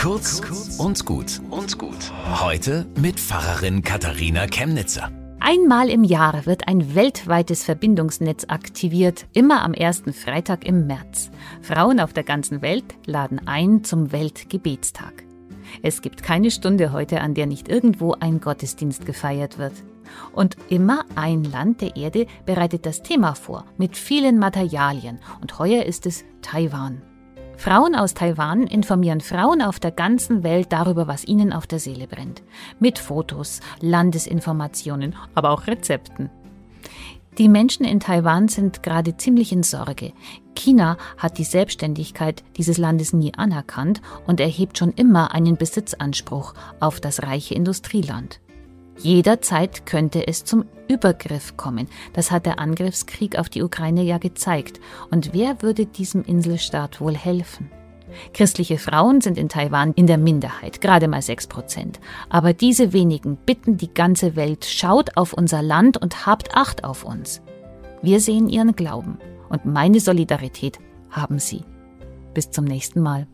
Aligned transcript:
Kurz 0.00 0.40
und 0.78 1.04
gut 1.04 1.42
und 1.50 1.76
gut. 1.76 2.10
Heute 2.40 2.86
mit 2.96 3.20
Pfarrerin 3.20 3.82
Katharina 3.82 4.46
Chemnitzer. 4.46 5.12
Einmal 5.40 5.90
im 5.90 6.04
Jahr 6.04 6.46
wird 6.46 6.68
ein 6.68 6.94
weltweites 6.94 7.64
Verbindungsnetz 7.64 8.46
aktiviert, 8.48 9.26
immer 9.34 9.62
am 9.62 9.74
ersten 9.74 10.14
Freitag 10.14 10.64
im 10.64 10.86
März. 10.86 11.30
Frauen 11.60 12.00
auf 12.00 12.14
der 12.14 12.22
ganzen 12.22 12.62
Welt 12.62 12.94
laden 13.04 13.46
ein 13.46 13.84
zum 13.84 14.10
Weltgebetstag. 14.10 15.24
Es 15.82 16.00
gibt 16.00 16.22
keine 16.22 16.50
Stunde 16.50 16.92
heute, 16.92 17.20
an 17.20 17.34
der 17.34 17.44
nicht 17.44 17.68
irgendwo 17.68 18.14
ein 18.14 18.40
Gottesdienst 18.40 19.04
gefeiert 19.04 19.58
wird. 19.58 19.74
Und 20.32 20.56
immer 20.70 21.04
ein 21.14 21.44
Land 21.44 21.82
der 21.82 21.96
Erde 21.96 22.26
bereitet 22.46 22.86
das 22.86 23.02
Thema 23.02 23.34
vor, 23.34 23.66
mit 23.76 23.98
vielen 23.98 24.38
Materialien. 24.38 25.18
Und 25.42 25.58
heuer 25.58 25.84
ist 25.84 26.06
es 26.06 26.24
Taiwan. 26.40 27.02
Frauen 27.60 27.94
aus 27.94 28.14
Taiwan 28.14 28.66
informieren 28.66 29.20
Frauen 29.20 29.60
auf 29.60 29.78
der 29.78 29.90
ganzen 29.90 30.42
Welt 30.42 30.68
darüber, 30.72 31.06
was 31.06 31.26
ihnen 31.26 31.52
auf 31.52 31.66
der 31.66 31.78
Seele 31.78 32.06
brennt. 32.06 32.42
Mit 32.78 32.98
Fotos, 32.98 33.60
Landesinformationen, 33.82 35.14
aber 35.34 35.50
auch 35.50 35.66
Rezepten. 35.66 36.30
Die 37.36 37.50
Menschen 37.50 37.84
in 37.84 38.00
Taiwan 38.00 38.48
sind 38.48 38.82
gerade 38.82 39.18
ziemlich 39.18 39.52
in 39.52 39.62
Sorge. 39.62 40.14
China 40.54 40.96
hat 41.18 41.36
die 41.36 41.44
Selbstständigkeit 41.44 42.42
dieses 42.56 42.78
Landes 42.78 43.12
nie 43.12 43.34
anerkannt 43.34 44.00
und 44.26 44.40
erhebt 44.40 44.78
schon 44.78 44.92
immer 44.92 45.34
einen 45.34 45.58
Besitzanspruch 45.58 46.54
auf 46.80 46.98
das 46.98 47.22
reiche 47.24 47.52
Industrieland. 47.52 48.40
Jederzeit 49.02 49.86
könnte 49.86 50.26
es 50.26 50.44
zum 50.44 50.64
Übergriff 50.88 51.56
kommen. 51.56 51.88
Das 52.12 52.30
hat 52.30 52.46
der 52.46 52.58
Angriffskrieg 52.58 53.38
auf 53.38 53.48
die 53.48 53.62
Ukraine 53.62 54.02
ja 54.02 54.18
gezeigt. 54.18 54.80
Und 55.10 55.32
wer 55.32 55.62
würde 55.62 55.86
diesem 55.86 56.22
Inselstaat 56.22 57.00
wohl 57.00 57.16
helfen? 57.16 57.70
Christliche 58.34 58.78
Frauen 58.78 59.20
sind 59.20 59.38
in 59.38 59.48
Taiwan 59.48 59.92
in 59.92 60.06
der 60.06 60.18
Minderheit, 60.18 60.80
gerade 60.80 61.08
mal 61.08 61.22
sechs 61.22 61.46
Prozent. 61.46 62.00
Aber 62.28 62.52
diese 62.52 62.92
wenigen 62.92 63.36
bitten 63.36 63.76
die 63.76 63.92
ganze 63.92 64.36
Welt, 64.36 64.64
schaut 64.64 65.16
auf 65.16 65.32
unser 65.32 65.62
Land 65.62 65.96
und 65.96 66.26
habt 66.26 66.54
Acht 66.54 66.84
auf 66.84 67.04
uns. 67.04 67.40
Wir 68.02 68.20
sehen 68.20 68.48
ihren 68.48 68.74
Glauben 68.74 69.18
und 69.48 69.64
meine 69.64 70.00
Solidarität 70.00 70.78
haben 71.10 71.38
sie. 71.38 71.62
Bis 72.34 72.50
zum 72.50 72.64
nächsten 72.64 73.00
Mal. 73.00 73.26